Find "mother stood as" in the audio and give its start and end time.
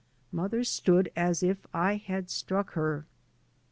0.31-1.43